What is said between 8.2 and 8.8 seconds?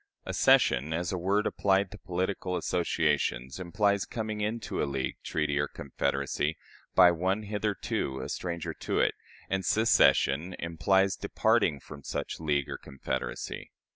stranger